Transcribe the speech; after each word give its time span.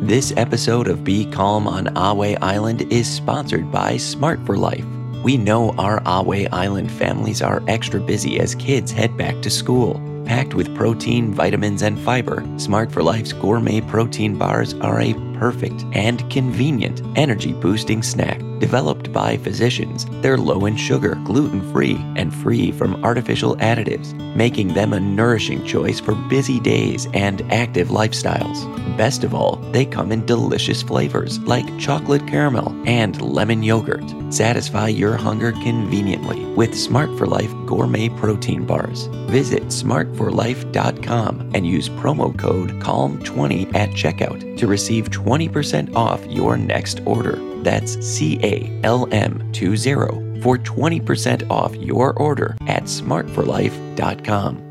This 0.00 0.32
episode 0.36 0.86
of 0.86 1.02
Be 1.02 1.26
Calm 1.26 1.66
on 1.66 1.86
Ahway 1.86 2.38
Island 2.40 2.82
is 2.92 3.12
sponsored 3.12 3.70
by 3.72 3.96
Smart 3.96 4.38
for 4.46 4.56
Life. 4.56 4.84
We 5.24 5.36
know 5.36 5.72
our 5.72 6.00
Ahway 6.02 6.48
Island 6.52 6.90
families 6.90 7.42
are 7.42 7.64
extra 7.66 8.00
busy 8.00 8.38
as 8.38 8.54
kids 8.54 8.92
head 8.92 9.16
back 9.16 9.42
to 9.42 9.50
school. 9.50 10.00
Packed 10.24 10.54
with 10.54 10.74
protein, 10.76 11.34
vitamins, 11.34 11.82
and 11.82 11.98
fiber, 11.98 12.46
Smart 12.58 12.92
for 12.92 13.02
Life's 13.02 13.32
gourmet 13.32 13.80
protein 13.80 14.38
bars 14.38 14.72
are 14.74 15.00
a 15.00 15.14
perfect 15.36 15.84
and 15.92 16.30
convenient 16.30 17.02
energy 17.18 17.52
boosting 17.52 18.02
snack. 18.02 18.38
Developed 18.60 19.12
by 19.12 19.36
physicians, 19.36 20.06
they're 20.22 20.38
low 20.38 20.66
in 20.66 20.76
sugar, 20.76 21.16
gluten 21.24 21.72
free, 21.72 21.96
and 22.14 22.32
free 22.32 22.70
from 22.70 23.04
artificial 23.04 23.56
additives, 23.56 24.14
making 24.36 24.74
them 24.74 24.92
a 24.92 25.00
nourishing 25.00 25.64
choice 25.64 25.98
for 25.98 26.14
busy 26.14 26.60
days 26.60 27.08
and 27.14 27.42
active 27.52 27.88
lifestyles. 27.88 28.87
Best 28.98 29.22
of 29.22 29.32
all, 29.32 29.56
they 29.70 29.84
come 29.84 30.10
in 30.10 30.26
delicious 30.26 30.82
flavors 30.82 31.38
like 31.38 31.78
chocolate 31.78 32.26
caramel 32.26 32.74
and 32.84 33.22
lemon 33.22 33.62
yogurt. 33.62 34.02
Satisfy 34.34 34.88
your 34.88 35.16
hunger 35.16 35.52
conveniently 35.52 36.44
with 36.56 36.76
Smart 36.76 37.16
for 37.16 37.24
Life 37.24 37.52
gourmet 37.64 38.08
protein 38.08 38.66
bars. 38.66 39.06
Visit 39.30 39.62
smartforlife.com 39.66 41.52
and 41.54 41.64
use 41.64 41.88
promo 41.88 42.36
code 42.36 42.70
CALM20 42.80 43.72
at 43.72 43.90
checkout 43.90 44.58
to 44.58 44.66
receive 44.66 45.10
20% 45.10 45.94
off 45.94 46.26
your 46.26 46.56
next 46.56 47.00
order. 47.06 47.36
That's 47.62 48.04
C 48.04 48.40
A 48.42 48.80
L 48.82 49.08
M 49.12 49.52
20 49.52 50.42
for 50.42 50.58
20% 50.58 51.48
off 51.50 51.72
your 51.76 52.14
order 52.14 52.56
at 52.66 52.84
smartforlife.com. 52.84 54.67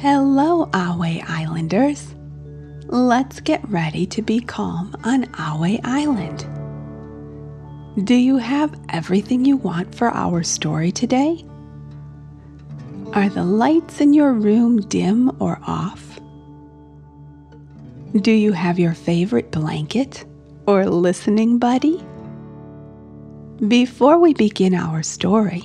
Hello, 0.00 0.64
Ahway 0.72 1.22
Islanders. 1.28 2.14
Let's 2.86 3.38
get 3.38 3.60
ready 3.68 4.06
to 4.06 4.22
be 4.22 4.40
calm 4.40 4.96
on 5.04 5.24
Ahway 5.34 5.78
Island. 5.84 6.46
Do 8.06 8.14
you 8.14 8.38
have 8.38 8.80
everything 8.88 9.44
you 9.44 9.58
want 9.58 9.94
for 9.94 10.08
our 10.08 10.42
story 10.42 10.90
today? 10.90 11.44
Are 13.12 13.28
the 13.28 13.44
lights 13.44 14.00
in 14.00 14.14
your 14.14 14.32
room 14.32 14.80
dim 14.80 15.36
or 15.38 15.60
off? 15.66 16.18
Do 18.22 18.32
you 18.32 18.52
have 18.52 18.78
your 18.78 18.94
favorite 18.94 19.50
blanket 19.50 20.24
or 20.66 20.86
listening 20.86 21.58
buddy? 21.58 22.02
Before 23.68 24.18
we 24.18 24.32
begin 24.32 24.72
our 24.72 25.02
story, 25.02 25.64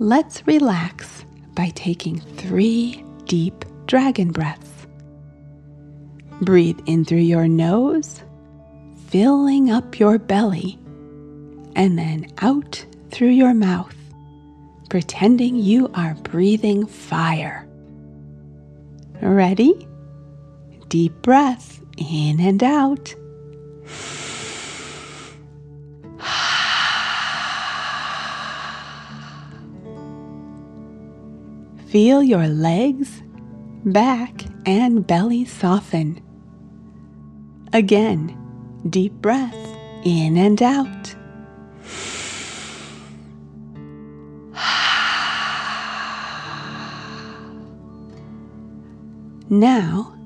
let's 0.00 0.44
relax 0.44 1.24
by 1.54 1.68
taking 1.76 2.18
three 2.18 3.04
deep 3.34 3.64
dragon 3.86 4.30
breaths. 4.30 4.86
Breathe 6.40 6.78
in 6.86 7.04
through 7.04 7.26
your 7.34 7.48
nose, 7.48 8.22
filling 9.08 9.72
up 9.72 9.98
your 9.98 10.20
belly, 10.20 10.78
and 11.74 11.98
then 11.98 12.28
out 12.38 12.86
through 13.10 13.30
your 13.30 13.52
mouth, 13.52 13.96
pretending 14.88 15.56
you 15.56 15.90
are 15.94 16.14
breathing 16.22 16.86
fire. 16.86 17.66
Ready? 19.20 19.88
Deep 20.86 21.20
breath 21.22 21.82
in 21.96 22.38
and 22.38 22.62
out. 22.62 23.16
Feel 31.88 32.22
your 32.22 32.46
legs, 32.46 33.23
back, 33.84 34.44
and 34.66 35.06
belly 35.06 35.44
soften. 35.44 36.20
Again, 37.72 38.36
deep 38.88 39.12
breath 39.14 39.54
in 40.04 40.36
and 40.36 40.62
out. 40.62 41.14
Now, 49.50 50.16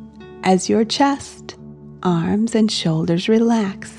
as 0.43 0.69
your 0.69 0.85
chest, 0.85 1.57
arms, 2.03 2.55
and 2.55 2.71
shoulders 2.71 3.29
relax, 3.29 3.93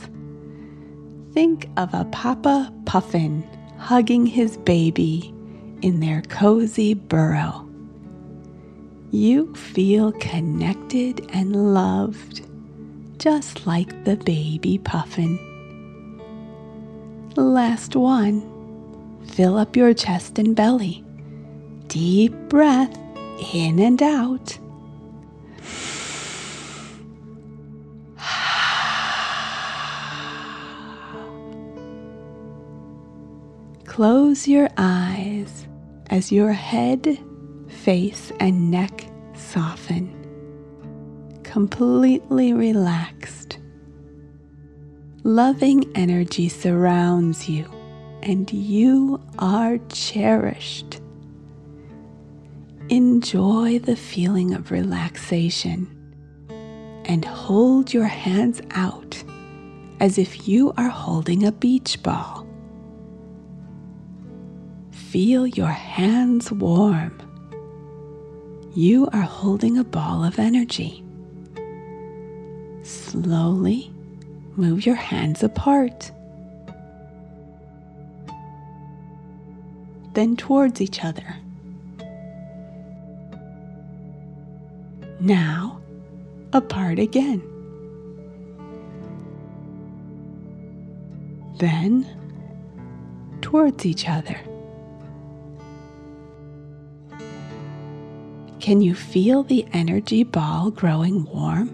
think 1.34 1.70
of 1.78 1.94
a 1.94 2.06
papa 2.06 2.74
puffin 2.86 3.48
hugging 3.78 4.26
his 4.26 4.58
baby 4.58 5.34
in 5.82 6.00
their 6.00 6.22
cozy 6.24 6.94
burrow. 6.94 7.69
You 9.12 9.54
feel 9.56 10.12
connected 10.14 11.28
and 11.34 11.74
loved, 11.74 12.46
just 13.18 13.66
like 13.66 14.06
the 14.06 14.18
baby 14.18 14.78
puffin. 14.78 15.40
Last 17.36 17.96
one. 17.96 18.44
Fill 19.26 19.58
up 19.58 19.76
your 19.76 19.96
chest 19.96 20.38
and 20.38 20.56
belly. 20.56 21.04
Deep 21.88 22.34
breath 22.50 22.96
in 23.54 23.80
and 23.80 24.04
out. 24.04 24.60
Close 33.86 34.48
your 34.48 34.70
eyes 34.78 35.66
as 36.12 36.32
your 36.32 36.52
head, 36.52 37.18
face, 37.90 38.32
and 38.40 38.70
neck 38.70 39.08
soften, 39.34 40.14
completely 41.42 42.54
relaxed. 42.54 43.58
Loving 45.24 45.92
energy 45.96 46.50
surrounds 46.50 47.50
you, 47.50 47.66
and 48.22 48.54
you 48.54 49.20
are 49.40 49.80
cherished. 49.90 51.02
Enjoy 52.90 53.80
the 53.80 53.96
feeling 53.96 54.54
of 54.54 54.70
relaxation 54.70 55.88
and 57.06 57.26
hold 57.26 57.92
your 57.92 58.06
hands 58.06 58.62
out 58.70 59.24
as 60.00 60.20
if 60.20 60.48
you 60.48 60.72
are 60.78 60.90
holding 60.90 61.44
a 61.44 61.52
beach 61.52 62.04
ball. 62.04 62.46
Feel 64.92 65.48
your 65.48 65.72
hands 65.72 66.52
warm. 66.52 67.20
You 68.76 69.10
are 69.12 69.22
holding 69.22 69.78
a 69.78 69.84
ball 69.84 70.24
of 70.24 70.38
energy. 70.38 71.04
Slowly 72.84 73.92
move 74.56 74.86
your 74.86 74.96
hands 74.96 75.42
apart. 75.42 76.12
Then 80.14 80.36
towards 80.36 80.82
each 80.82 81.04
other. 81.04 81.36
Now, 85.20 85.82
apart 86.54 87.00
again. 87.00 87.42
Then, 91.58 92.06
towards 93.42 93.86
each 93.86 94.08
other. 94.08 94.40
Can 98.70 98.82
you 98.82 98.94
feel 98.94 99.42
the 99.42 99.66
energy 99.74 100.24
ball 100.24 100.70
growing 100.70 101.26
warm? 101.26 101.72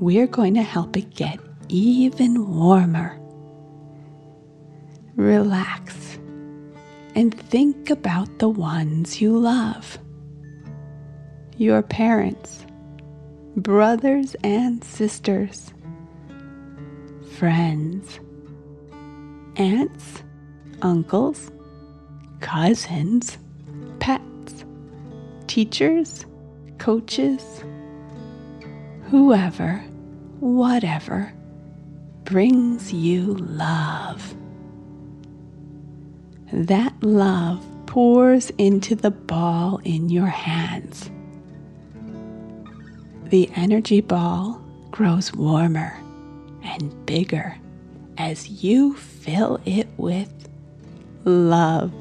We're 0.00 0.26
going 0.26 0.54
to 0.54 0.62
help 0.62 0.96
it 0.96 1.14
get 1.14 1.38
even 1.68 2.48
warmer. 2.48 3.20
Relax 5.14 6.18
and 7.14 7.38
think 7.38 7.90
about 7.90 8.38
the 8.38 8.48
ones 8.48 9.20
you 9.20 9.36
love 9.36 9.98
your 11.58 11.82
parents, 11.82 12.64
brothers 13.58 14.34
and 14.42 14.82
sisters, 14.82 15.74
friends, 17.36 18.20
aunts, 19.56 20.22
uncles, 20.80 21.50
cousins, 22.40 23.36
teachers, 25.52 26.24
coaches, 26.78 27.62
whoever, 29.10 29.84
whatever 30.40 31.30
brings 32.24 32.90
you 32.90 33.34
love. 33.34 34.34
That 36.54 36.94
love 37.02 37.62
pours 37.84 38.48
into 38.56 38.94
the 38.94 39.10
ball 39.10 39.78
in 39.84 40.08
your 40.08 40.24
hands. 40.24 41.10
The 43.24 43.50
energy 43.54 44.00
ball 44.00 44.58
grows 44.90 45.34
warmer 45.34 45.94
and 46.64 47.04
bigger 47.04 47.58
as 48.16 48.64
you 48.64 48.94
fill 48.94 49.60
it 49.66 49.88
with 49.98 50.32
love. 51.26 51.92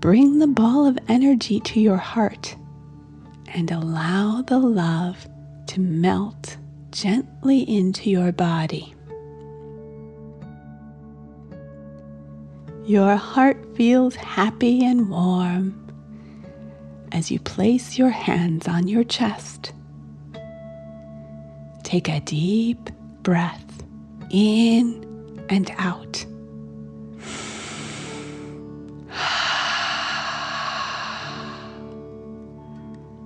Bring 0.00 0.38
the 0.38 0.46
ball 0.46 0.86
of 0.86 0.98
energy 1.08 1.60
to 1.60 1.80
your 1.80 1.96
heart 1.96 2.56
and 3.48 3.70
allow 3.70 4.42
the 4.42 4.58
love 4.58 5.26
to 5.66 5.80
melt 5.80 6.56
gently 6.90 7.60
into 7.68 8.10
your 8.10 8.32
body. 8.32 8.94
Your 12.84 13.16
heart 13.16 13.76
feels 13.76 14.14
happy 14.14 14.84
and 14.84 15.10
warm 15.10 15.84
as 17.12 17.30
you 17.30 17.38
place 17.40 17.98
your 17.98 18.10
hands 18.10 18.68
on 18.68 18.88
your 18.88 19.04
chest. 19.04 19.72
Take 21.82 22.08
a 22.08 22.20
deep 22.20 22.90
breath 23.22 23.82
in 24.30 25.44
and 25.48 25.70
out. 25.78 26.24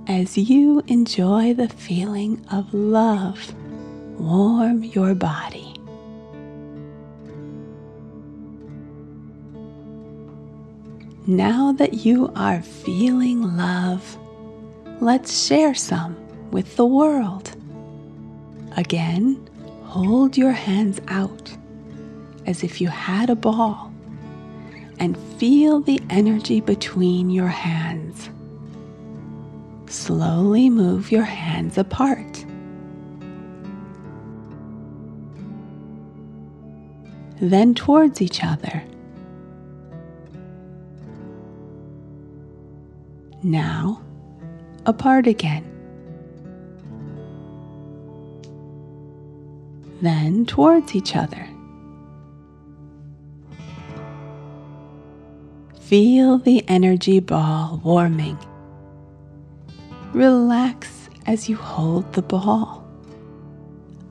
As 0.09 0.37
you 0.37 0.83
enjoy 0.89 1.55
the 1.55 1.69
feeling 1.69 2.45
of 2.51 2.75
love 2.75 3.55
warm 4.19 4.83
your 4.83 5.15
body. 5.15 5.75
Now 11.25 11.71
that 11.73 12.05
you 12.05 12.33
are 12.35 12.63
feeling 12.63 13.57
love, 13.57 14.19
let's 15.01 15.47
share 15.47 15.75
some 15.75 16.17
with 16.51 16.75
the 16.75 16.87
world. 16.87 17.55
Again, 18.77 19.49
hold 19.85 20.37
your 20.37 20.53
hands 20.53 21.01
out 21.07 21.57
as 22.45 22.65
if 22.65 22.81
you 22.81 22.89
had 22.89 23.31
a 23.31 23.37
ball 23.37 23.93
and 24.99 25.17
feel 25.39 25.81
the 25.81 26.01
energy 26.11 26.61
between 26.61 27.31
your 27.31 27.47
hands. 27.47 28.31
Slowly 29.93 30.71
move 30.71 31.13
your 31.13 31.23
hands 31.23 31.77
apart. 31.77 32.47
Then 37.43 37.75
towards 37.75 38.23
each 38.23 38.43
other. 38.43 38.83
Now, 43.43 44.01
apart 44.87 45.27
again. 45.27 45.63
Then 50.01 50.47
towards 50.47 50.95
each 50.95 51.15
other. 51.15 51.47
Feel 55.81 56.39
the 56.39 56.67
energy 56.67 57.21
ball 57.21 57.79
warming. 57.85 58.39
Relax 60.13 61.09
as 61.27 61.49
you 61.49 61.57
hold 61.57 62.13
the 62.13 62.23
ball. 62.23 62.87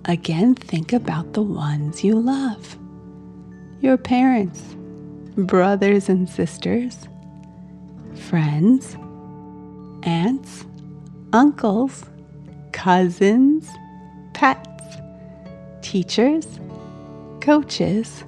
Again, 0.05 0.55
think 0.55 0.93
about 0.93 1.33
the 1.33 1.43
ones 1.43 2.03
you 2.03 2.19
love 2.19 2.77
your 3.81 3.97
parents, 3.97 4.75
brothers 5.35 6.07
and 6.07 6.29
sisters, 6.29 7.07
friends, 8.15 8.95
aunts, 10.03 10.65
uncles, 11.33 12.05
cousins, 12.71 13.67
pets, 14.33 14.97
teachers, 15.81 16.47
coaches, 17.41 18.23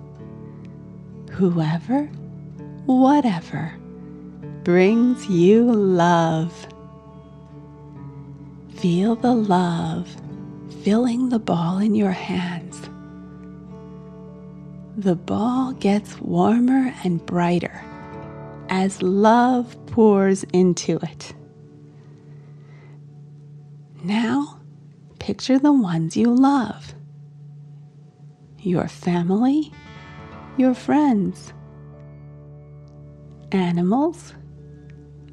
whoever, 1.31 2.05
whatever 2.85 3.71
brings 4.63 5.27
you 5.27 5.71
love. 5.71 6.67
Feel 8.83 9.15
the 9.15 9.33
love 9.33 10.13
filling 10.83 11.29
the 11.29 11.39
ball 11.39 11.77
in 11.77 11.95
your 11.95 12.11
hands. 12.11 12.81
The 14.97 15.15
ball 15.15 15.71
gets 15.71 16.19
warmer 16.19 16.93
and 17.05 17.25
brighter 17.25 17.81
as 18.67 19.01
love 19.01 19.77
pours 19.85 20.43
into 20.51 20.99
it. 21.01 21.33
Now, 24.03 24.59
picture 25.17 25.57
the 25.57 25.71
ones 25.71 26.17
you 26.17 26.35
love 26.35 26.93
your 28.59 28.89
family, 28.89 29.71
your 30.57 30.73
friends, 30.73 31.53
animals, 33.53 34.33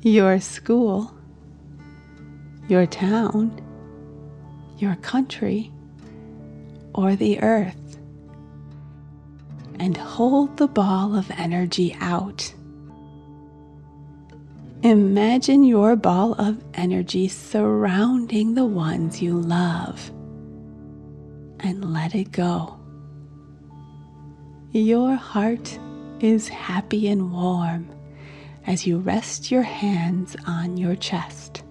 your 0.03 0.39
school, 0.39 1.17
your 2.71 2.87
town, 2.87 3.61
your 4.79 4.95
country, 4.97 5.73
or 6.95 7.17
the 7.17 7.41
earth. 7.43 7.99
And 9.79 9.97
hold 9.97 10.57
the 10.57 10.69
ball 10.69 11.17
of 11.17 11.31
energy 11.33 11.97
out 12.01 12.53
Imagine 14.83 15.63
your 15.65 15.95
ball 15.95 16.33
of 16.41 16.65
energy 16.73 17.29
surrounding 17.29 18.55
the 18.55 18.65
ones 18.65 19.21
you 19.21 19.39
love 19.39 20.11
and 21.61 21.93
let 21.93 22.15
it 22.15 22.33
go. 22.33 22.81
Your 24.73 25.17
heart 25.17 25.79
is 26.21 26.49
happy 26.49 27.09
and 27.09 27.31
warm 27.31 27.91
as 28.67 28.87
you 28.87 28.97
rest 28.97 29.51
your 29.51 29.65
hands 29.65 30.35
on 30.47 30.79
your 30.79 30.97
chest. 30.97 31.63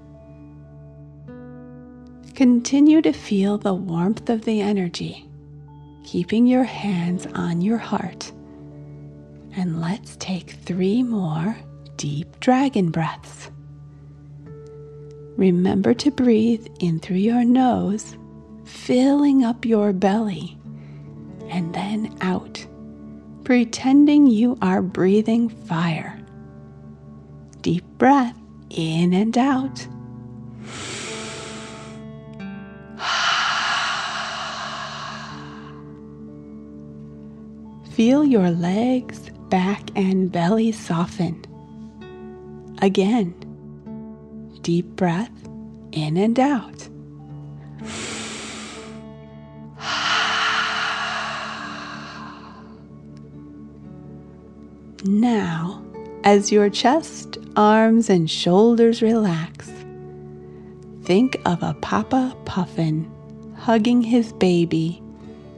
Continue 2.39 3.01
to 3.01 3.11
feel 3.11 3.57
the 3.57 3.73
warmth 3.73 4.29
of 4.29 4.45
the 4.45 4.61
energy, 4.61 5.27
keeping 6.05 6.47
your 6.47 6.63
hands 6.63 7.27
on 7.35 7.59
your 7.59 7.77
heart. 7.77 8.31
And 9.57 9.81
let's 9.81 10.15
take 10.21 10.51
three 10.51 11.03
more 11.03 11.57
deep 11.97 12.39
dragon 12.39 12.91
breaths. 12.91 13.51
Remember 15.35 15.93
to 15.95 16.11
breathe 16.11 16.65
in 16.79 17.01
through 17.01 17.17
your 17.17 17.43
nose, 17.43 18.15
filling 18.63 19.43
up 19.43 19.65
your 19.65 19.91
belly, 19.91 20.57
and 21.49 21.75
then 21.75 22.17
out, 22.21 22.65
pretending 23.43 24.27
you 24.27 24.57
are 24.61 24.81
breathing 24.81 25.49
fire. 25.49 26.17
Deep 27.59 27.83
breath 27.97 28.39
in 28.69 29.11
and 29.13 29.37
out. 29.37 29.85
Feel 37.99 38.23
your 38.23 38.49
legs, 38.49 39.29
back, 39.49 39.89
and 39.93 40.31
belly 40.31 40.71
soften. 40.71 41.43
Again, 42.81 43.33
deep 44.61 44.85
breath 44.95 45.49
in 45.91 46.15
and 46.15 46.39
out. 46.39 46.87
Now, 55.03 55.83
as 56.23 56.53
your 56.53 56.69
chest, 56.69 57.37
arms, 57.57 58.09
and 58.09 58.31
shoulders 58.31 59.01
relax, 59.01 59.69
think 61.03 61.35
of 61.45 61.61
a 61.61 61.73
Papa 61.81 62.33
Puffin 62.45 63.11
hugging 63.57 64.01
his 64.01 64.31
baby 64.31 65.03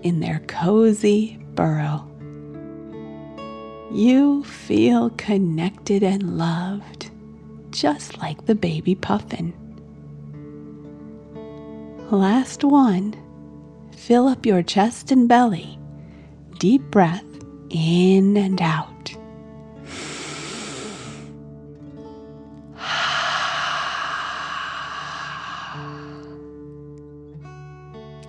in 0.02 0.22
their 0.22 0.40
cozy 0.48 1.38
burrow. 1.54 2.11
You 3.94 4.46
feel 4.46 5.10
connected 5.12 6.02
and 6.02 6.38
loved 6.38 7.12
just 7.72 8.18
like 8.20 8.46
the 8.46 8.56
baby 8.56 8.96
puffin. 8.96 9.54
Last 12.10 12.64
one. 12.64 13.16
Fill 13.96 14.28
up 14.28 14.46
your 14.46 14.64
chest 14.64 15.12
and 15.12 15.28
belly. 15.28 15.78
Deep 16.58 16.82
breath 16.84 17.26
in 17.70 18.38
and 18.38 18.62
out. 18.62 18.88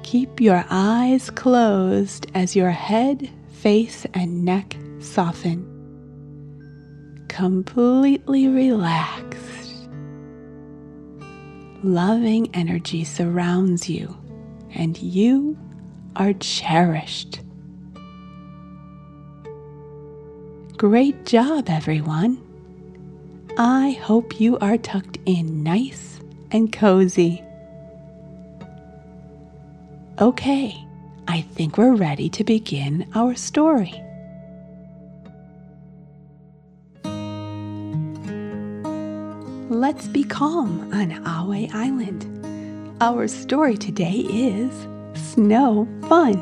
Keep 0.03 0.41
your 0.41 0.65
eyes 0.69 1.31
closed 1.31 2.27
as 2.35 2.55
your 2.55 2.71
head, 2.71 3.31
face, 3.53 4.05
and 4.13 4.45
neck 4.45 4.77
soften 5.03 5.73
completely 7.33 8.47
relaxed. 8.47 9.89
Loving 11.83 12.49
energy 12.55 13.05
surrounds 13.05 13.89
you, 13.89 14.17
and 14.75 14.97
you 14.99 15.57
are 16.15 16.35
cherished. 16.35 17.41
Great 20.77 21.25
job, 21.25 21.69
everyone. 21.69 22.39
I 23.57 23.99
hope 24.03 24.39
you 24.41 24.59
are 24.59 24.77
tucked 24.77 25.19
in 25.25 25.63
nice 25.63 26.21
and 26.51 26.73
cozy. 26.73 27.43
Okay, 30.21 30.77
I 31.27 31.41
think 31.41 31.79
we're 31.79 31.95
ready 31.95 32.29
to 32.29 32.45
begin 32.45 33.09
our 33.15 33.35
story. 33.35 34.03
Let's 39.83 40.07
be 40.07 40.23
calm 40.23 40.93
on 40.95 41.11
Ahway 41.25 41.69
Island. 41.75 42.25
Our 43.01 43.27
story 43.27 43.77
today 43.77 44.13
is 44.31 44.71
Snow 45.33 45.89
Fun. 46.09 46.37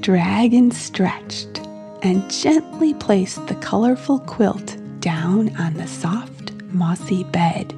Dragon 0.00 0.70
stretched 0.70 1.60
and 2.00 2.30
gently 2.30 2.94
placed 2.94 3.46
the 3.46 3.56
colorful 3.56 4.20
quilt 4.20 4.78
down 5.00 5.54
on 5.56 5.74
the 5.74 5.86
soft, 5.86 6.54
mossy 6.72 7.24
bed. 7.24 7.74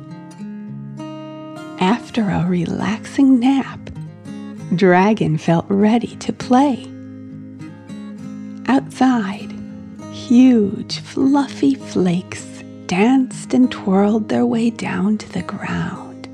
After 1.81 2.23
a 2.23 2.47
relaxing 2.47 3.41
nap, 3.41 3.81
Dragon 4.77 5.39
felt 5.39 5.67
ready 5.69 6.15
to 6.19 6.33
play. 6.33 6.87
Outside, 8.69 9.53
huge, 10.13 11.01
fluffy 11.01 11.75
flakes 11.75 12.48
danced 12.89 13.53
and 13.53 13.71
twirled 13.71 14.31
their 14.31 14.47
way 14.47 14.71
down 14.71 15.19
to 15.19 15.31
the 15.33 15.43
ground. 15.43 16.27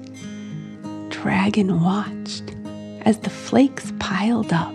Dragon 1.11 1.83
watched 1.83 2.55
as 3.03 3.19
the 3.19 3.29
flakes 3.29 3.93
piled 3.99 4.53
up. 4.53 4.73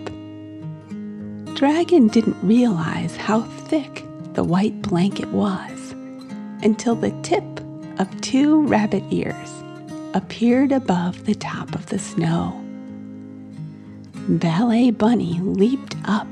Dragon 1.56 2.08
didn't 2.08 2.36
realize 2.42 3.16
how 3.16 3.40
thick 3.40 4.04
the 4.34 4.44
white 4.44 4.82
blanket 4.82 5.28
was 5.30 5.92
until 6.62 6.94
the 6.94 7.18
tip 7.22 7.44
of 7.98 8.20
two 8.20 8.66
rabbit 8.66 9.02
ears 9.10 9.50
appeared 10.12 10.72
above 10.72 11.24
the 11.24 11.34
top 11.34 11.74
of 11.74 11.86
the 11.86 11.98
snow. 11.98 12.62
Ballet 14.28 14.90
Bunny 14.90 15.40
leaped 15.40 15.96
up 16.04 16.28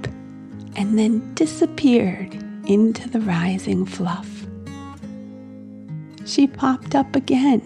and 0.76 0.98
then 0.98 1.34
disappeared 1.34 2.34
into 2.66 3.08
the 3.08 3.20
rising 3.20 3.86
fluff. 3.86 4.37
She 6.28 6.46
popped 6.46 6.94
up 6.94 7.16
again 7.16 7.62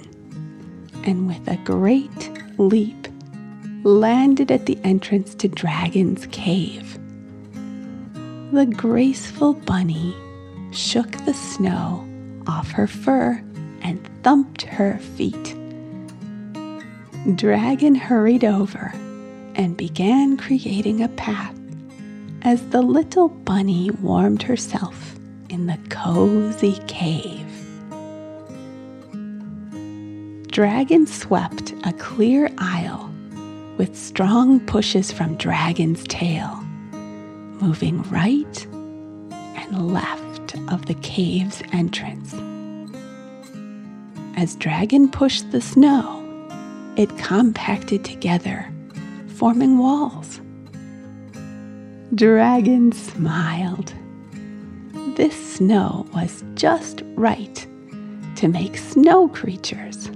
and, 1.03 1.27
with 1.27 1.49
a 1.49 1.57
great 1.65 2.31
leap, 2.61 3.09
landed 3.83 4.53
at 4.53 4.67
the 4.67 4.79
entrance 4.85 5.35
to 5.35 5.49
Dragon's 5.49 6.27
Cave. 6.27 6.97
The 8.53 8.67
graceful 8.67 9.55
bunny 9.55 10.15
shook 10.71 11.11
the 11.25 11.35
snow 11.35 12.09
off 12.47 12.71
her 12.71 12.87
fur 12.87 13.43
and 13.81 14.09
thumped 14.23 14.63
her 14.63 14.97
feet. 15.17 15.57
Dragon 17.35 17.97
hurried 17.97 18.45
over 18.45 18.93
and 19.57 19.77
began 19.77 20.37
creating 20.37 21.03
a 21.03 21.09
path 21.09 21.59
as 22.43 22.65
the 22.69 22.83
little 22.83 23.29
bunny 23.29 23.91
warmed 23.91 24.45
herself 24.45 25.17
in 25.49 25.67
the 25.67 25.79
cozy 25.91 26.79
cave. 26.87 27.52
Dragon 30.53 31.07
swept 31.07 31.73
a 31.85 31.95
clear 31.95 32.51
aisle 32.59 33.11
with 33.79 33.97
strong 33.97 34.61
pushes 34.61 35.11
from 35.11 35.37
Dragon's 35.37 36.05
tail, 36.09 36.63
moving 37.63 38.03
right 38.11 38.67
and 39.33 39.91
left 39.91 40.55
of 40.71 40.85
the 40.85 40.95
cave's 41.01 41.63
entrance. 41.73 42.35
As 44.37 44.55
Dragon 44.57 45.11
pushed 45.11 45.51
the 45.53 45.63
snow, 45.63 46.23
it 46.99 47.09
compacted 47.17 48.05
together, 48.05 48.71
forming 49.29 49.79
walls. 49.79 50.39
Dragon 52.15 52.93
smiled. 52.93 53.95
This 55.17 55.55
snow 55.55 56.07
was 56.13 56.45
just 56.57 57.01
right 57.15 57.67
to 58.37 58.49
make 58.49 58.77
snow 58.77 59.29
creatures. 59.29 60.11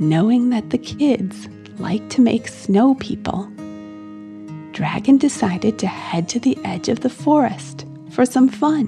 Knowing 0.00 0.50
that 0.50 0.70
the 0.70 0.78
kids 0.78 1.48
like 1.78 2.08
to 2.08 2.20
make 2.20 2.46
snow 2.46 2.94
people, 2.94 3.50
Dragon 4.70 5.18
decided 5.18 5.76
to 5.80 5.88
head 5.88 6.28
to 6.28 6.38
the 6.38 6.56
edge 6.64 6.88
of 6.88 7.00
the 7.00 7.10
forest 7.10 7.84
for 8.12 8.24
some 8.24 8.48
fun. 8.48 8.86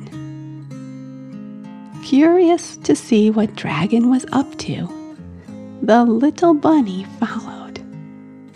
Curious 2.05 2.77
to 2.77 2.95
see 2.95 3.29
what 3.29 3.57
Dragon 3.57 4.09
was 4.09 4.25
up 4.31 4.57
to, 4.59 4.89
the 5.83 6.05
little 6.05 6.55
bunny 6.55 7.05
followed, 7.19 7.85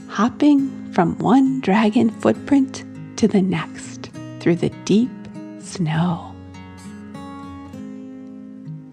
hopping 0.09 0.93
from 0.93 1.19
one 1.19 1.61
dragon 1.61 2.11
footprint 2.21 2.85
to 3.17 3.27
the 3.27 3.43
next 3.43 4.11
through 4.39 4.55
the 4.55 4.71
deep 4.85 5.11
snow. 5.59 6.33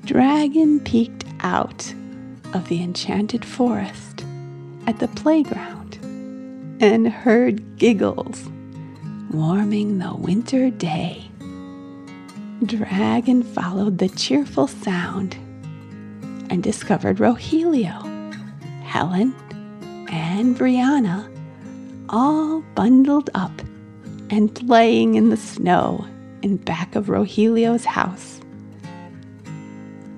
Dragon 0.04 0.80
peeked 0.80 1.26
out 1.42 1.94
of 2.54 2.68
the 2.68 2.84
enchanted 2.84 3.46
forest 3.46 4.26
at 4.88 5.00
the 5.00 5.08
playground 5.10 5.98
and 6.82 7.08
heard 7.08 7.78
giggles 7.78 8.44
warming 9.32 10.00
the 10.00 10.14
winter 10.16 10.70
day. 10.70 11.30
Dragon 12.66 13.44
followed 13.44 13.98
the 13.98 14.10
cheerful 14.10 14.68
sound 14.68 15.36
and 16.50 16.62
discovered 16.62 17.18
Rogelio, 17.18 18.04
Helen, 18.84 19.34
and 20.10 20.58
Brianna 20.58 21.30
all 22.10 22.62
bundled 22.76 23.30
up 23.34 23.62
and 24.30 24.54
playing 24.54 25.16
in 25.16 25.30
the 25.30 25.38
snow 25.38 26.06
in 26.42 26.58
back 26.58 26.96
of 26.96 27.08
Rogelio's 27.08 27.86
house. 27.86 28.42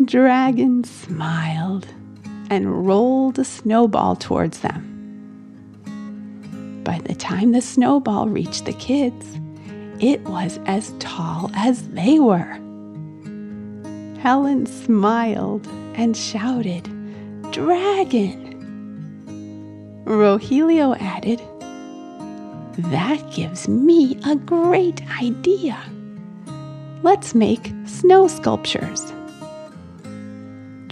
Dragon 0.03 0.83
smiled 0.83 1.87
and 2.53 2.85
rolled 2.85 3.39
a 3.39 3.43
snowball 3.43 4.15
towards 4.15 4.59
them. 4.59 4.89
By 6.83 6.99
the 6.99 7.15
time 7.15 7.51
the 7.51 7.61
snowball 7.61 8.29
reached 8.29 8.65
the 8.65 8.73
kids, 8.73 9.39
it 9.99 10.21
was 10.25 10.59
as 10.67 10.93
tall 10.99 11.49
as 11.55 11.89
they 11.89 12.19
were. 12.19 12.59
Helen 14.19 14.67
smiled 14.67 15.67
and 15.95 16.15
shouted, 16.15 16.83
Dragon! 17.51 18.51
Rogelio 20.05 20.95
added, 20.99 21.41
That 22.91 23.31
gives 23.31 23.67
me 23.67 24.19
a 24.25 24.35
great 24.35 25.01
idea. 25.21 25.79
Let's 27.01 27.33
make 27.33 27.71
snow 27.85 28.27
sculptures. 28.27 29.11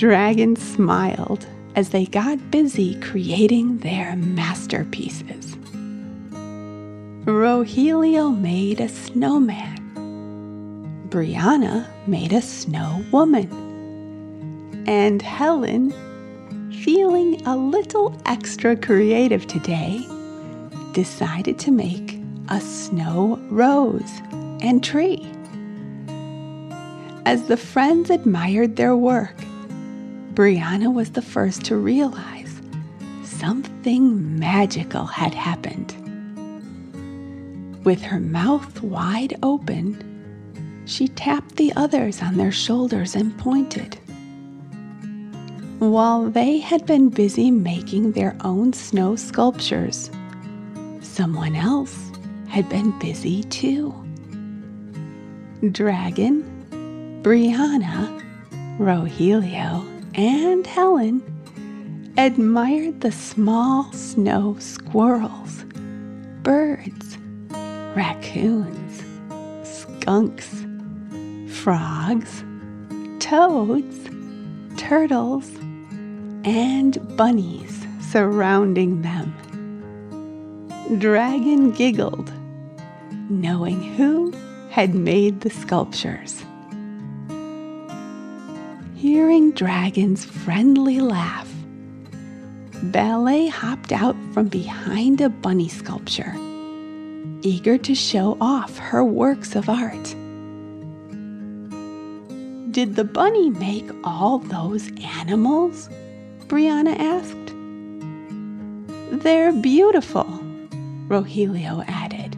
Dragon 0.02 0.56
smiled 0.56 1.46
as 1.76 1.90
they 1.90 2.08
got 2.08 2.50
busy 2.50 3.00
creating 3.02 3.78
their 3.78 4.16
masterpieces. 4.16 5.56
Rogelio 7.26 8.36
made 8.36 8.82
a 8.82 8.90
snowman. 8.90 9.78
Brianna 11.10 11.86
made 12.08 12.34
a 12.34 12.42
snow 12.42 13.06
woman. 13.12 13.48
And 14.88 15.22
Helen, 15.22 15.92
feeling 16.84 17.40
a 17.46 17.56
little 17.56 18.20
extra 18.26 18.76
creative 18.76 19.46
today, 19.46 20.04
decided 20.94 21.60
to 21.60 21.70
make 21.70 22.20
a 22.50 22.60
snow 22.60 23.40
rose 23.52 24.12
and 24.64 24.84
tree. 24.84 25.32
As 27.28 27.44
the 27.44 27.58
friends 27.58 28.10
admired 28.10 28.78
their 28.78 28.96
work, 28.98 29.36
Brianna 30.34 30.94
was 30.94 31.12
the 31.12 31.22
first 31.22 31.66
to 31.66 31.76
realize 31.76 32.62
something 33.24 34.40
magical 34.40 35.06
had 35.06 35.34
happened. 35.34 35.94
With 37.84 38.02
her 38.04 38.20
mouth 38.20 38.82
wide 38.82 39.38
open, 39.44 40.84
she 40.86 41.10
tapped 41.10 41.58
the 41.58 41.74
others 41.76 42.22
on 42.22 42.38
their 42.38 42.52
shoulders 42.52 43.14
and 43.14 43.38
pointed. 43.38 43.98
While 45.80 46.30
they 46.30 46.60
had 46.60 46.86
been 46.86 47.10
busy 47.10 47.52
making 47.52 48.14
their 48.14 48.38
own 48.42 48.72
snow 48.72 49.18
sculptures, 49.18 50.10
someone 51.02 51.56
else 51.56 52.10
had 52.48 52.70
been 52.70 52.98
busy 53.00 53.44
too. 53.46 53.94
Dragon, 55.72 56.44
Brianna, 57.22 58.22
Rogelio, 58.78 59.91
and 60.14 60.68
Helen 60.68 61.22
admired 62.18 63.02
the 63.02 63.12
small 63.12 63.92
snow 63.94 64.58
squirrels, 64.60 65.64
birds, 66.44 67.18
raccoons, 67.96 69.04
skunks, 69.64 70.66
frogs, 71.56 72.44
toads, 73.20 74.10
turtles, 74.78 75.50
and 76.44 76.98
bunnies 77.16 77.86
surrounding 78.02 79.02
them. 79.04 79.34
Dragon 81.00 81.72
giggled, 81.72 82.32
knowing 83.30 83.82
who 83.96 84.34
had 84.70 84.94
made 84.94 85.42
the 85.42 85.50
sculptures. 85.50 86.44
Hearing 89.02 89.50
Dragon's 89.50 90.24
friendly 90.24 91.00
laugh, 91.00 91.52
Ballet 92.84 93.48
hopped 93.48 93.92
out 93.92 94.16
from 94.32 94.48
behind 94.48 95.22
a 95.22 95.30
bunny 95.30 95.70
sculpture, 95.70 96.36
eager 97.42 97.80
to 97.80 97.96
show 97.96 98.38
off 98.40 98.78
her 98.78 99.04
works 99.04 99.56
of 99.56 99.70
art. 99.70 100.16
Did 102.70 102.96
the 102.96 103.04
bunny 103.04 103.50
make 103.50 103.90
all 104.04 104.38
those 104.38 104.92
animals? 105.02 105.90
Brianna 106.46 106.96
asked. 106.96 107.56
They're 109.24 109.52
beautiful, 109.52 110.26
Rogelio 111.08 111.84
added. 111.88 112.38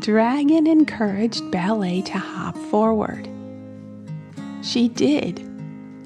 Dragon 0.00 0.66
encouraged 0.66 1.48
Ballet 1.52 2.02
to 2.02 2.18
hop 2.18 2.56
forward. 2.72 3.28
She 4.66 4.88
did, 4.88 5.38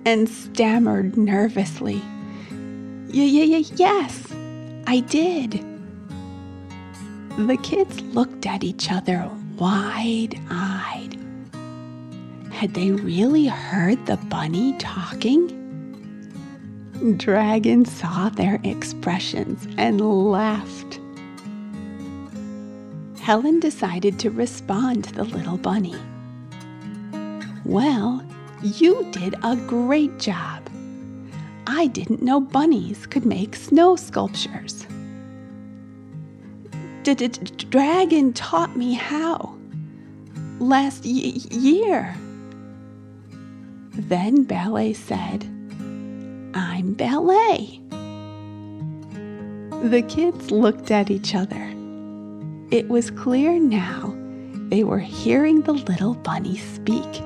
and 0.05 0.29
stammered 0.29 1.17
nervously. 1.17 2.03
Y- 3.09 3.15
y- 3.15 3.49
y- 3.49 3.65
yes, 3.77 4.27
I 4.87 5.01
did. 5.01 5.65
The 7.39 7.57
kids 7.63 8.03
looked 8.03 8.45
at 8.45 8.63
each 8.63 8.93
other 8.93 9.31
wide 9.57 10.39
eyed. 10.51 11.17
Had 12.51 12.75
they 12.75 12.91
really 12.91 13.47
heard 13.47 14.05
the 14.05 14.19
bunny 14.29 14.77
talking? 14.79 15.57
Dragon 17.17 17.87
saw 17.87 18.29
their 18.29 18.61
expressions 18.63 19.67
and 19.79 20.03
laughed. 20.03 21.01
Helen 23.21 23.59
decided 23.59 24.19
to 24.19 24.31
respond 24.31 25.05
to 25.05 25.15
the 25.15 25.25
little 25.25 25.57
bunny. 25.57 25.97
Well, 27.65 28.23
you 28.63 29.07
did 29.11 29.35
a 29.43 29.57
great 29.57 30.19
job. 30.19 30.69
I 31.67 31.87
didn't 31.87 32.23
know 32.23 32.41
bunnies 32.41 33.07
could 33.07 33.25
make 33.25 33.55
snow 33.57 33.97
sculptures. 33.97 34.87
Dragon 37.71 38.33
taught 38.33 38.77
me 38.77 38.95
how. 38.95 39.55
Last 40.59 41.05
year. 41.05 42.15
Then 43.93 44.45
Ballet 44.45 44.93
said, 44.93 45.45
I'm 46.55 46.95
Ballet. 46.95 47.81
The 49.89 50.03
kids 50.03 50.51
looked 50.51 50.91
at 50.91 51.11
each 51.11 51.35
other. 51.35 51.75
It 52.71 52.89
was 52.89 53.11
clear 53.11 53.59
now 53.59 54.15
they 54.69 54.85
were 54.85 54.99
hearing 54.99 55.63
the 55.63 55.73
little 55.73 56.15
bunny 56.15 56.59
speak. 56.59 57.23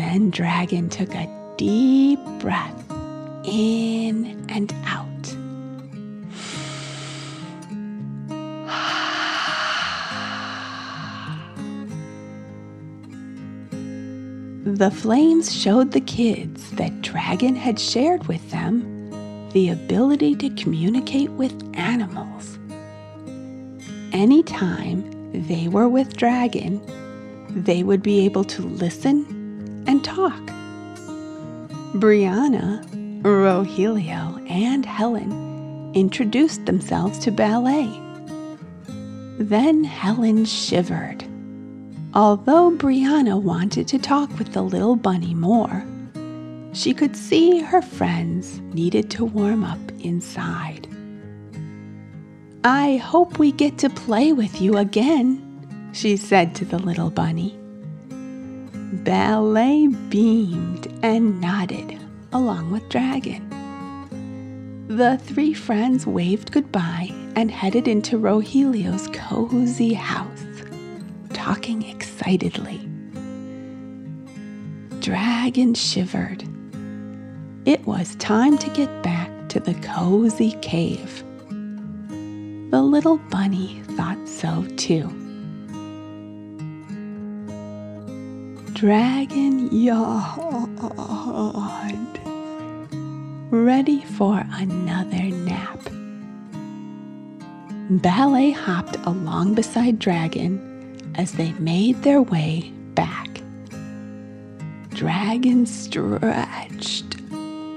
Then 0.00 0.30
Dragon 0.30 0.88
took 0.88 1.14
a 1.14 1.28
deep 1.58 2.18
breath 2.38 2.90
in 3.44 4.46
and 4.48 4.74
out. 4.86 5.06
The 14.64 14.90
flames 14.90 15.54
showed 15.54 15.92
the 15.92 16.00
kids 16.00 16.70
that 16.72 17.02
Dragon 17.02 17.54
had 17.54 17.78
shared 17.78 18.26
with 18.26 18.50
them 18.50 19.50
the 19.50 19.68
ability 19.68 20.34
to 20.36 20.48
communicate 20.50 21.30
with 21.32 21.52
animals. 21.76 22.58
Anytime 24.12 25.04
they 25.46 25.68
were 25.68 25.90
with 25.90 26.16
Dragon, 26.16 26.80
they 27.50 27.82
would 27.82 28.02
be 28.02 28.24
able 28.24 28.44
to 28.44 28.62
listen 28.62 29.39
and 29.86 30.04
talk. 30.04 30.40
Brianna, 31.94 32.84
Rogelio, 33.22 34.50
and 34.50 34.86
Helen 34.86 35.92
introduced 35.94 36.66
themselves 36.66 37.18
to 37.20 37.30
Ballet. 37.30 37.90
Then 39.38 39.84
Helen 39.84 40.44
shivered. 40.44 41.24
Although 42.14 42.72
Brianna 42.72 43.40
wanted 43.40 43.86
to 43.88 43.98
talk 43.98 44.36
with 44.38 44.52
the 44.52 44.62
little 44.62 44.96
bunny 44.96 45.34
more, 45.34 45.84
she 46.72 46.94
could 46.94 47.16
see 47.16 47.60
her 47.60 47.82
friends 47.82 48.60
needed 48.72 49.10
to 49.10 49.24
warm 49.24 49.64
up 49.64 49.78
inside. 50.00 50.86
I 52.64 52.98
hope 52.98 53.38
we 53.38 53.52
get 53.52 53.78
to 53.78 53.90
play 53.90 54.32
with 54.32 54.60
you 54.60 54.76
again, 54.76 55.90
she 55.92 56.16
said 56.16 56.54
to 56.56 56.64
the 56.64 56.78
little 56.78 57.10
bunny. 57.10 57.59
Ballet 58.92 59.86
beamed 59.86 60.92
and 61.04 61.40
nodded 61.40 61.96
along 62.32 62.72
with 62.72 62.88
Dragon. 62.88 63.46
The 64.88 65.16
three 65.18 65.54
friends 65.54 66.08
waved 66.08 66.50
goodbye 66.50 67.10
and 67.36 67.52
headed 67.52 67.86
into 67.86 68.18
Rogelio's 68.18 69.06
cozy 69.12 69.94
house, 69.94 70.44
talking 71.32 71.88
excitedly. 71.88 72.80
Dragon 74.98 75.74
shivered. 75.74 76.42
It 77.66 77.86
was 77.86 78.16
time 78.16 78.58
to 78.58 78.70
get 78.70 79.04
back 79.04 79.30
to 79.50 79.60
the 79.60 79.74
cozy 79.74 80.56
cave. 80.62 81.22
The 82.08 82.82
little 82.82 83.18
bunny 83.18 83.82
thought 83.90 84.28
so 84.28 84.66
too. 84.76 85.19
Dragon 88.80 89.68
yawned, 89.70 90.48
ready 93.50 94.00
for 94.00 94.42
another 94.52 95.22
nap. 95.24 95.78
Ballet 97.90 98.52
hopped 98.52 98.96
along 99.04 99.52
beside 99.52 99.98
Dragon 99.98 101.12
as 101.14 101.32
they 101.32 101.52
made 101.58 102.02
their 102.04 102.22
way 102.22 102.72
back. 102.94 103.42
Dragon 104.94 105.66
stretched 105.66 107.16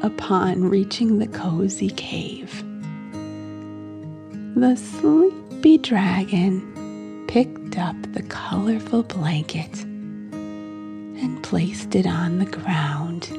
upon 0.03 0.69
reaching 0.69 1.19
the 1.19 1.27
cozy 1.27 1.89
cave. 1.89 2.63
The 4.55 4.77
sleepy 4.77 5.79
dragon 5.79 7.25
picked 7.27 7.77
up 7.77 7.97
the 8.13 8.23
colorful 8.23 9.03
blanket 9.03 9.85
and 11.23 11.41
placed 11.41 11.95
it 11.95 12.05
on 12.05 12.37
the 12.39 12.45
ground, 12.45 13.29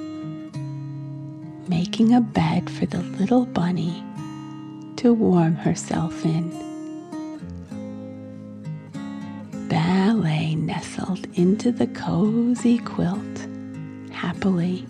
making 1.69 2.15
a 2.15 2.21
bed 2.21 2.71
for 2.71 2.87
the 2.87 3.03
little 3.03 3.45
bunny 3.45 4.03
to 4.97 5.13
warm 5.13 5.55
herself 5.55 6.25
in. 6.25 6.49
Ballet 9.69 10.55
nestled 10.55 11.27
into 11.35 11.71
the 11.71 11.87
cozy 11.89 12.79
quilt 12.79 13.47
happily 14.11 14.87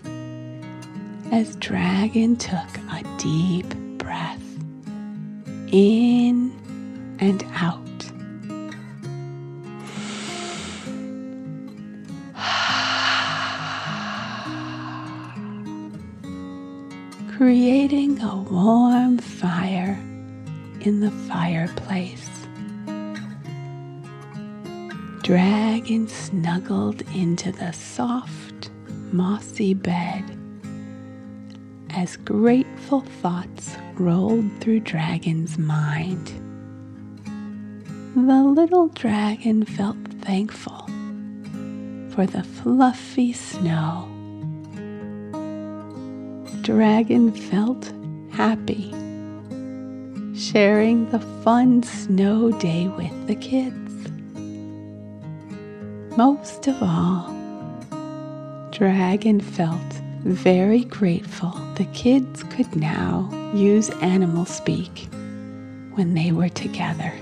as 1.31 1.55
Dragon 1.57 2.37
took 2.37 2.77
a 2.91 3.03
deep 3.17 3.67
breath 3.97 4.41
in 5.69 6.53
and 7.19 7.43
out. 7.55 7.84
A 18.25 18.35
warm 18.37 19.19
fire 19.19 19.99
in 20.81 20.99
the 20.99 21.11
fireplace. 21.29 22.29
Dragon 25.21 26.07
snuggled 26.07 27.01
into 27.13 27.51
the 27.51 27.71
soft, 27.71 28.71
mossy 29.11 29.75
bed 29.75 30.23
as 31.91 32.17
grateful 32.17 33.01
thoughts 33.21 33.75
rolled 33.93 34.49
through 34.59 34.79
Dragon's 34.79 35.57
mind. 35.59 36.27
The 38.15 38.43
little 38.43 38.87
dragon 38.87 39.65
felt 39.65 39.97
thankful 40.21 40.87
for 42.09 42.25
the 42.25 42.43
fluffy 42.43 43.33
snow 43.33 44.11
dragon 46.65 47.31
felt 47.31 47.93
happy, 48.35 48.91
sharing 50.37 51.09
the 51.09 51.19
fun 51.41 51.81
snow 51.83 52.51
day 52.59 52.89
with 52.89 53.27
the 53.27 53.35
kids. 53.35 53.93
Most 56.17 56.67
of 56.67 56.75
all, 56.83 57.33
Dragon 58.71 59.39
felt 59.39 59.93
very 60.25 60.83
grateful 60.83 61.51
the 61.75 61.85
kids 61.93 62.43
could 62.43 62.75
now 62.75 63.29
use 63.53 63.89
animal 64.01 64.43
speak 64.43 65.07
when 65.93 66.13
they 66.13 66.33
were 66.33 66.49
together. 66.49 67.13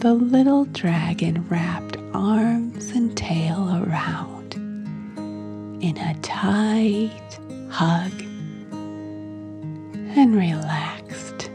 The 0.00 0.12
little 0.12 0.66
dragon 0.66 1.48
wrapped 1.48 1.96
arms 2.12 2.90
and 2.90 3.16
tail 3.16 3.82
around 3.82 4.54
in 5.82 5.96
a 5.96 6.14
tight 6.20 7.38
hug 7.76 8.12
and 10.16 10.34
relaxed, 10.34 11.50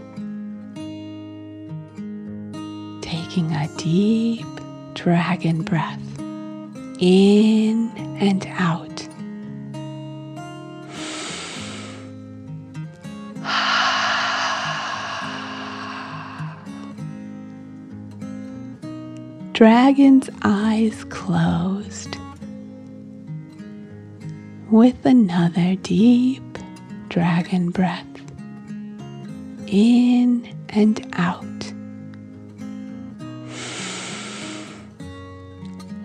taking 3.01 3.51
a 3.51 3.67
deep 3.77 4.45
dragon 4.93 5.63
breath 5.63 6.19
in 6.99 7.91
and 8.19 8.45
out. 8.51 9.07
Dragon's 19.53 20.29
eyes 20.43 21.03
closed 21.05 22.15
with 24.71 25.05
another 25.05 25.75
deep 25.81 26.57
dragon 27.09 27.69
breath 27.71 28.07
in 29.67 30.47
and 30.69 31.05
out. 31.11 31.43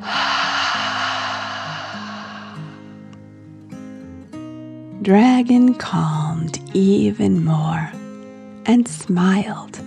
Dragon 5.03 5.75
calmed 5.75 6.59
even 6.75 7.45
more 7.45 7.93
and 8.67 8.89
smiled, 8.89 9.81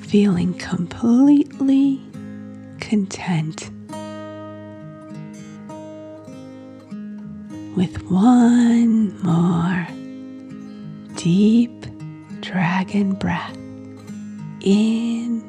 feeling 0.00 0.54
completely 0.54 2.00
content. 2.80 3.70
With 7.76 8.10
one 8.10 9.20
more 9.22 9.86
deep 11.16 11.86
dragon 12.40 13.14
breath 13.14 13.56
in 14.60 15.42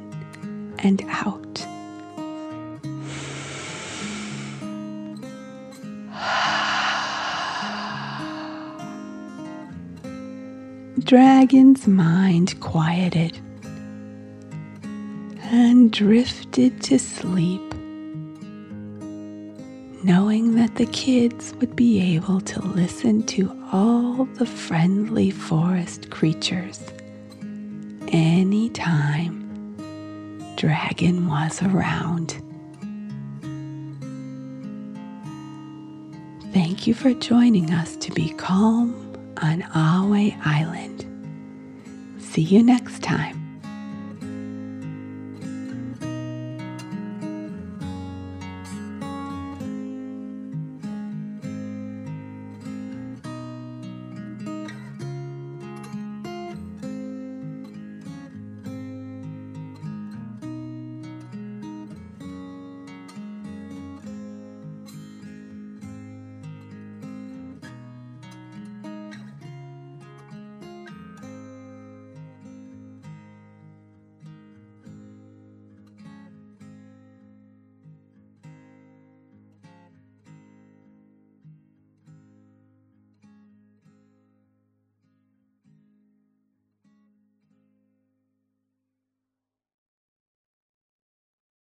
and 0.80 1.04
out. 1.08 1.66
dragon's 11.00 11.88
mind 11.88 12.60
quieted 12.60 13.38
and 15.52 15.92
drifted 15.92 16.82
to 16.82 16.98
sleep, 16.98 17.62
knowing 20.06 20.54
that 20.54 20.76
the 20.76 20.86
kids 20.86 21.56
would 21.56 21.76
be 21.76 22.16
able 22.16 22.40
to 22.40 22.62
listen 22.62 23.24
to 23.24 23.52
all 23.72 24.26
the 24.36 24.46
friendly 24.46 25.32
forest 25.32 26.12
creatures 26.12 26.80
anytime 28.10 29.42
Dragon 30.58 31.28
was 31.28 31.60
around. 31.64 32.40
Thank 36.54 36.86
you 36.86 36.94
for 36.94 37.12
joining 37.16 37.74
us 37.74 37.96
to 37.98 38.12
be 38.12 38.30
calm 38.30 38.94
on 39.42 39.64
Ahway 39.74 40.40
Island. 40.46 41.04
See 42.20 42.44
you 42.44 42.62
next 42.62 43.02
time. 43.02 43.45